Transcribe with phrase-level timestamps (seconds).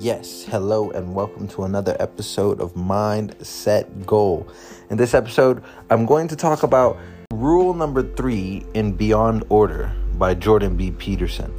[0.00, 4.48] Yes, hello, and welcome to another episode of Mind Set Goal.
[4.88, 6.96] In this episode, I'm going to talk about
[7.34, 10.90] rule number three in Beyond Order by Jordan B.
[10.90, 11.52] Peterson.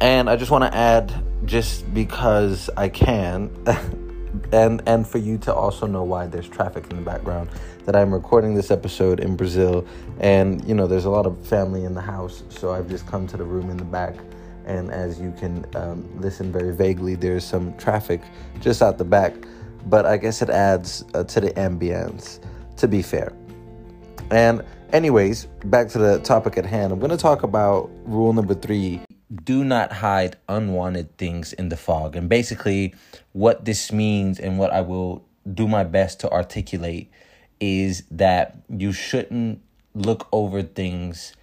[0.00, 1.12] And I just want to add,
[1.44, 3.50] just because I can,
[4.52, 7.50] and and for you to also know why there's traffic in the background,
[7.84, 9.84] that I'm recording this episode in Brazil,
[10.20, 13.26] and you know there's a lot of family in the house, so I've just come
[13.26, 14.14] to the room in the back
[14.66, 18.20] and as you can um, listen very vaguely, there's some traffic
[18.60, 19.34] just out the back.
[19.86, 22.40] But I guess it adds uh, to the ambience,
[22.76, 23.32] to be fair.
[24.30, 26.92] And, anyways, back to the topic at hand.
[26.92, 29.00] I'm going to talk about rule number three
[29.44, 32.14] do not hide unwanted things in the fog.
[32.16, 32.94] And basically,
[33.32, 37.10] what this means and what I will do my best to articulate
[37.60, 39.60] is that you shouldn't
[39.94, 41.34] look over things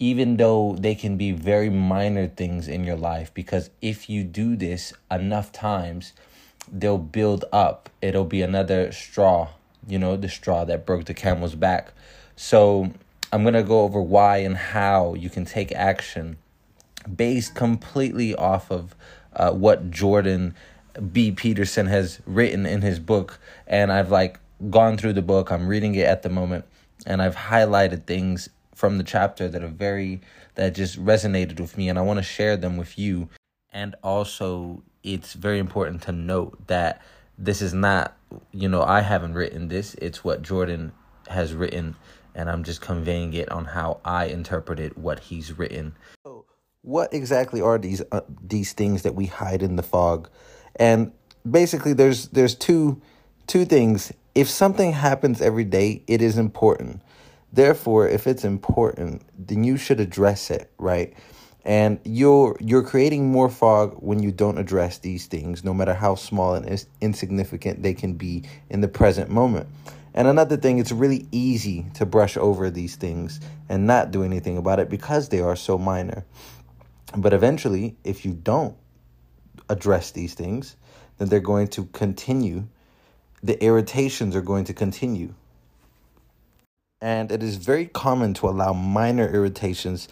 [0.00, 4.56] even though they can be very minor things in your life because if you do
[4.56, 6.12] this enough times
[6.72, 7.90] they'll build up.
[8.00, 9.48] It'll be another straw
[9.86, 11.92] you know the straw that broke the camel's back.
[12.36, 12.92] So
[13.32, 16.36] i'm going to go over why and how you can take action
[17.14, 18.94] based completely off of
[19.36, 20.54] uh, what jordan
[21.12, 21.30] b.
[21.30, 23.38] Peterson has written in his book.
[23.66, 25.50] And i've like gone through the book.
[25.50, 26.64] I'm reading it at the moment.
[27.06, 28.48] And i've highlighted things
[28.80, 30.22] from the chapter that are very
[30.54, 33.28] that just resonated with me and I want to share them with you.
[33.74, 37.02] And also it's very important to note that
[37.36, 38.16] this is not,
[38.52, 39.94] you know, I haven't written this.
[39.96, 40.92] It's what Jordan
[41.28, 41.94] has written
[42.34, 45.94] and I'm just conveying it on how I interpreted what he's written.
[46.24, 46.46] So,
[46.80, 50.30] what exactly are these uh, these things that we hide in the fog?
[50.76, 51.12] And
[51.48, 53.02] basically there's there's two
[53.46, 54.10] two things.
[54.34, 57.02] If something happens every day, it is important.
[57.52, 61.14] Therefore, if it's important, then you should address it, right?
[61.64, 66.14] And you're you're creating more fog when you don't address these things, no matter how
[66.14, 69.68] small and insignificant they can be in the present moment.
[70.14, 74.56] And another thing, it's really easy to brush over these things and not do anything
[74.56, 76.24] about it because they are so minor.
[77.16, 78.76] But eventually, if you don't
[79.68, 80.76] address these things,
[81.18, 82.66] then they're going to continue.
[83.42, 85.34] The irritations are going to continue
[87.00, 90.08] and it is very common to allow minor irritations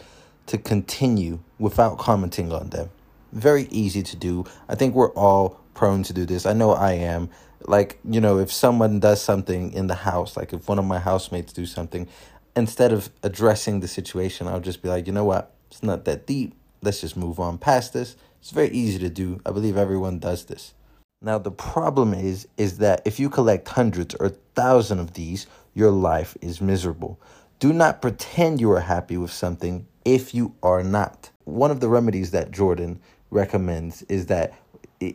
[0.46, 2.90] to continue without commenting on them.
[3.32, 4.44] Very easy to do.
[4.68, 6.46] I think we're all prone to do this.
[6.46, 7.28] I know I am.
[7.66, 10.98] Like, you know, if someone does something in the house, like if one of my
[10.98, 12.08] housemates do something,
[12.56, 15.54] instead of addressing the situation, I'll just be like, you know what?
[15.70, 16.54] It's not that deep.
[16.80, 18.16] Let's just move on past this.
[18.40, 19.40] It's very easy to do.
[19.44, 20.72] I believe everyone does this.
[21.20, 25.90] Now the problem is is that if you collect hundreds or thousands of these, your
[25.90, 27.20] life is miserable.
[27.58, 31.30] Do not pretend you are happy with something if you are not.
[31.44, 34.54] One of the remedies that Jordan recommends is that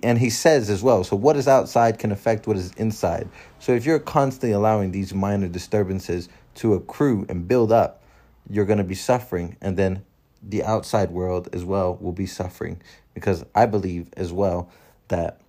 [0.01, 3.27] and he says as well, so what is outside can affect what is inside.
[3.59, 8.01] So if you're constantly allowing these minor disturbances to accrue and build up,
[8.49, 10.03] you're going to be suffering and then
[10.41, 12.81] the outside world as well will be suffering
[13.13, 14.69] because I believe as well
[15.07, 15.41] that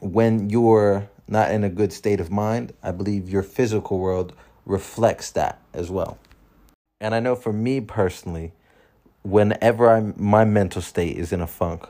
[0.00, 4.34] when you're not in a good state of mind, I believe your physical world
[4.64, 6.18] reflects that as well.
[7.00, 8.52] And I know for me personally,
[9.22, 11.88] whenever I'm my mental state is in a funk,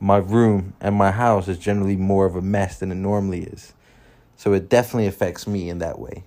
[0.00, 3.72] my room and my house is generally more of a mess than it normally is.
[4.36, 6.24] So it definitely affects me in that way.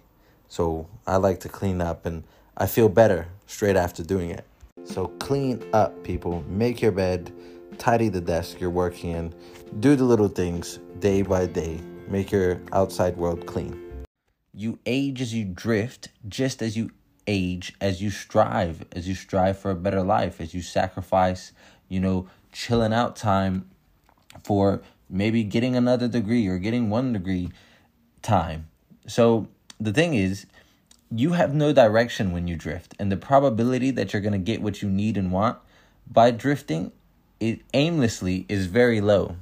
[0.47, 2.23] So I like to clean up and
[2.55, 4.45] I feel better straight after doing it.
[4.85, 6.43] So clean up, people.
[6.47, 7.33] Make your bed,
[7.77, 9.33] tidy the desk you're working in,
[9.79, 11.81] do the little things day by day.
[12.07, 13.81] Make your outside world clean.
[14.53, 16.91] You age as you drift, just as you
[17.27, 21.51] age as you strive, as you strive for a better life, as you sacrifice,
[21.89, 23.69] you know, chilling out time
[24.43, 27.49] for maybe getting another degree or getting one degree
[28.22, 28.67] time.
[29.07, 29.47] So
[29.79, 30.45] the thing is,
[31.11, 34.61] you have no direction when you drift, and the probability that you're going to get
[34.61, 35.57] what you need and want
[36.09, 36.91] by drifting
[37.40, 39.37] it aimlessly is very low.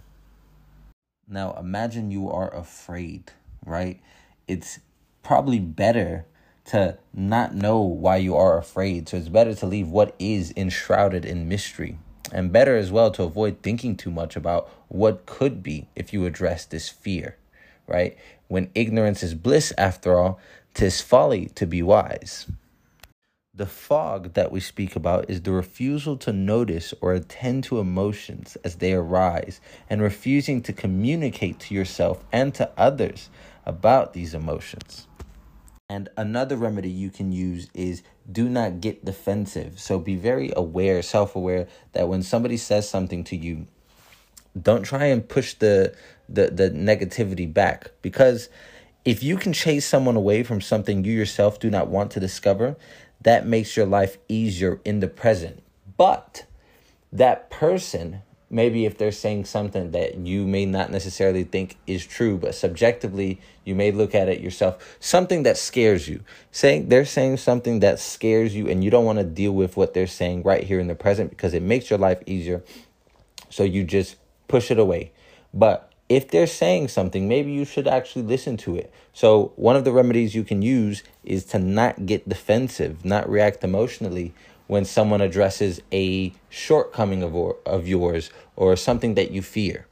[1.27, 3.31] Now imagine you are afraid,
[3.65, 3.99] right?
[4.47, 4.79] It's
[5.23, 6.25] probably better
[6.65, 9.09] to not know why you are afraid.
[9.09, 11.97] So it's better to leave what is enshrouded in mystery.
[12.31, 16.25] And better as well to avoid thinking too much about what could be if you
[16.25, 17.37] address this fear,
[17.87, 18.17] right?
[18.47, 20.39] When ignorance is bliss, after all,
[20.73, 22.47] tis folly to be wise.
[23.55, 28.57] The fog that we speak about is the refusal to notice or attend to emotions
[28.63, 33.29] as they arise and refusing to communicate to yourself and to others
[33.63, 35.07] about these emotions.
[35.87, 38.01] And another remedy you can use is
[38.31, 39.79] do not get defensive.
[39.79, 43.67] So be very aware, self aware that when somebody says something to you,
[44.59, 45.95] Don't try and push the
[46.29, 48.49] the the negativity back because
[49.05, 52.77] if you can chase someone away from something you yourself do not want to discover,
[53.23, 55.63] that makes your life easier in the present.
[55.97, 56.45] But
[57.11, 62.37] that person, maybe if they're saying something that you may not necessarily think is true,
[62.37, 66.21] but subjectively you may look at it yourself, something that scares you.
[66.51, 69.93] Saying they're saying something that scares you and you don't want to deal with what
[69.93, 72.63] they're saying right here in the present because it makes your life easier.
[73.49, 74.17] So you just
[74.47, 75.11] push it away.
[75.53, 78.93] But if they're saying something, maybe you should actually listen to it.
[79.13, 83.63] So, one of the remedies you can use is to not get defensive, not react
[83.63, 84.33] emotionally
[84.67, 89.87] when someone addresses a shortcoming of, or, of yours or something that you fear.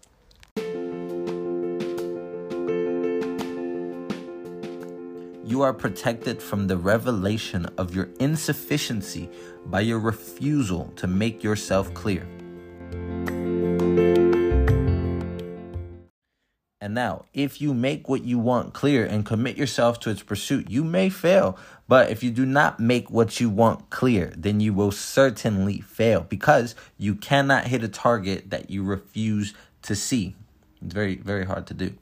[5.44, 9.30] You are protected from the revelation of your insufficiency
[9.66, 12.28] by your refusal to make yourself clear.
[16.92, 20.70] And now, if you make what you want clear and commit yourself to its pursuit,
[20.70, 21.58] you may fail.
[21.88, 26.26] But if you do not make what you want clear, then you will certainly fail
[26.28, 29.54] because you cannot hit a target that you refuse
[29.84, 30.36] to see.
[30.82, 31.94] It's very, very hard to do.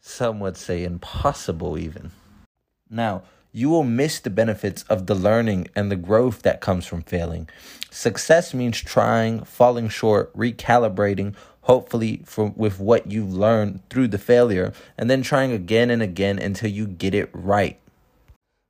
[0.00, 2.10] Some would say impossible, even.
[2.88, 3.22] Now,
[3.52, 7.50] you will miss the benefits of the learning and the growth that comes from failing.
[7.90, 11.34] Success means trying, falling short, recalibrating,
[11.66, 16.38] hopefully from with what you've learned through the failure and then trying again and again
[16.38, 17.78] until you get it right.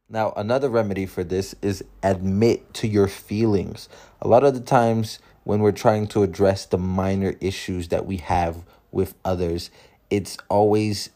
[0.09, 3.91] Now, another remedy for this is admit to your feelings.
[4.23, 8.17] A lot of the times when we're trying to address the minor issues that we
[8.17, 9.71] have with others,
[10.09, 11.11] it's always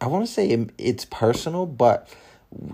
[0.00, 2.08] I want to say it's personal, but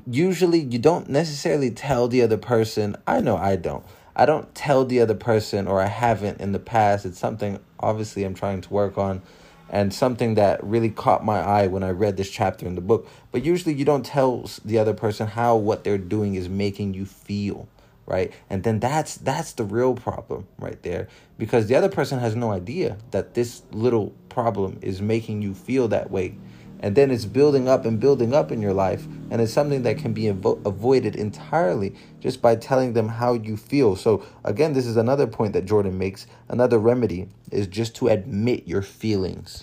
[0.07, 2.97] usually you don't necessarily tell the other person.
[3.07, 3.85] I know I don't.
[4.17, 7.05] I don't tell the other person, or I haven't in the past.
[7.05, 9.23] It's something obviously I'm trying to work on,
[9.69, 13.09] and something that really caught my eye when I read this chapter in the book.
[13.33, 17.05] But usually, you don't tell the other person how what they're doing is making you
[17.07, 17.69] feel
[18.07, 21.09] right and then that's that's the real problem right there
[21.39, 25.89] because the other person has no idea that this little problem is making you feel
[25.89, 26.37] that way
[26.85, 29.07] and then it's building up and building up in your life.
[29.31, 33.57] And it's something that can be avo- avoided entirely just by telling them how you
[33.57, 33.97] feel.
[33.97, 36.27] So again this is another point that jordan makes.
[36.51, 39.63] Another remedy is just to admit your feelings.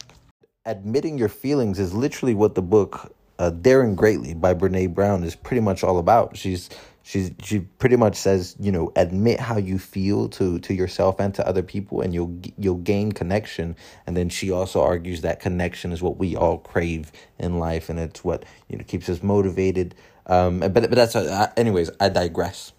[0.65, 5.35] Admitting your feelings is literally what the book uh, Daring Greatly by Brene Brown is
[5.35, 6.35] pretty much all about.
[6.35, 6.71] She's
[7.03, 11.33] she's she pretty much says you know admit how you feel to to yourself and
[11.36, 13.75] to other people and you'll you'll gain connection.
[14.06, 18.00] And then she also argues that connection is what we all crave in life and
[18.00, 19.95] it's what you know keeps us motivated.
[20.27, 22.74] Um but but that's uh, anyways i digress.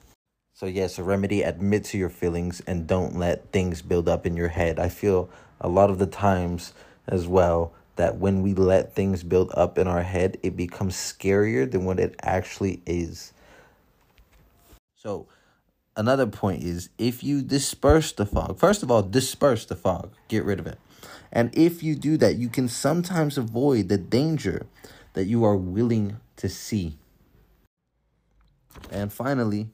[0.54, 4.36] So yes a remedy admit to your feelings and don't let things build up in
[4.36, 4.78] your head.
[4.78, 5.28] I feel
[5.60, 6.72] a lot of the times
[7.08, 11.70] as well that when we let things build up in our head it becomes scarier
[11.70, 13.32] than what it actually is
[15.02, 15.26] so,
[15.96, 20.44] another point is if you disperse the fog, first of all, disperse the fog, get
[20.44, 20.78] rid of it.
[21.32, 24.66] And if you do that, you can sometimes avoid the danger
[25.14, 26.98] that you are willing to see.
[28.92, 29.70] And finally,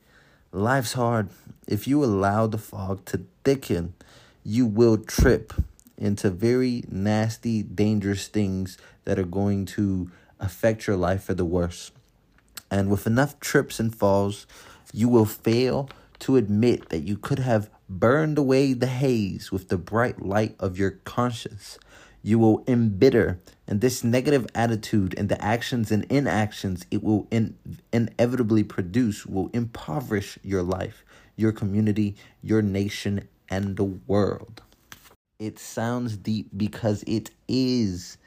[0.51, 1.29] life's hard.
[1.67, 3.93] If you allow the fog to thicken,
[4.43, 5.53] you will trip
[5.99, 10.11] into very nasty, dangerous things that are going to
[10.41, 11.91] affect your life for the worse.
[12.71, 14.47] And with enough trips and falls,
[14.93, 15.89] you will fail
[16.21, 20.79] to admit that you could have burned away the haze with the bright light of
[20.79, 21.79] your conscience.
[22.23, 27.57] You will embitter, and this negative attitude and the actions and inactions it will in-
[27.93, 31.05] inevitably produce will impoverish your life,
[31.37, 34.63] your community, your nation, and the world.
[35.39, 38.19] It sounds deep because it is.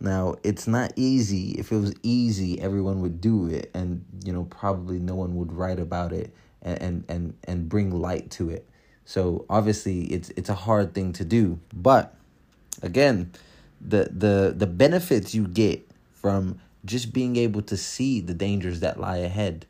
[0.00, 1.52] Now, it's not easy.
[1.52, 5.52] If it was easy, everyone would do it and you know, probably no one would
[5.52, 8.68] write about it and and and, and bring light to it.
[9.04, 12.14] So, obviously, it's it's a hard thing to do, but
[12.82, 13.32] again,
[13.80, 18.98] the the the benefits you get from just being able to see the dangers that
[18.98, 19.66] lie ahead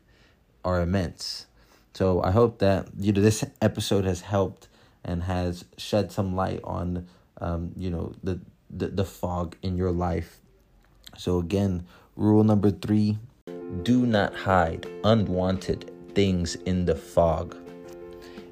[0.63, 1.47] are immense.
[1.93, 4.67] So, I hope that you know this episode has helped
[5.03, 7.07] and has shed some light on
[7.41, 8.39] um, you know, the
[8.75, 10.39] the, the fog in your life.
[11.17, 11.85] So, again,
[12.15, 13.17] rule number three
[13.83, 17.55] do not hide unwanted things in the fog.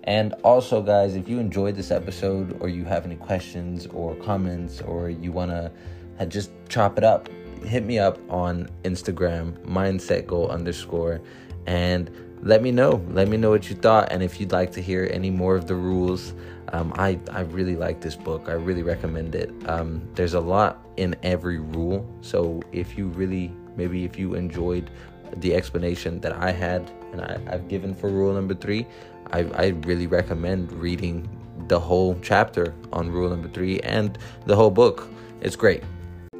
[0.05, 4.81] And also, guys, if you enjoyed this episode or you have any questions or comments
[4.81, 7.29] or you want to just chop it up,
[7.63, 11.21] hit me up on Instagram, mindset goal underscore.
[11.67, 12.09] And
[12.41, 13.05] let me know.
[13.09, 15.67] Let me know what you thought, and if you'd like to hear any more of
[15.67, 16.33] the rules.
[16.73, 18.47] Um, I I really like this book.
[18.47, 19.51] I really recommend it.
[19.67, 24.89] Um, there's a lot in every rule, so if you really maybe if you enjoyed
[25.37, 28.85] the explanation that I had and I, have given for rule number three,
[29.31, 31.27] I, I really recommend reading
[31.67, 35.07] the whole chapter on rule number three and the whole book.
[35.41, 35.83] It's great.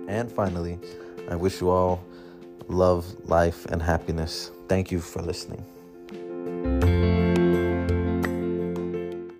[0.07, 0.79] And finally,
[1.29, 2.03] I wish you all
[2.67, 4.51] love, life, and happiness.
[4.67, 5.63] Thank you for listening.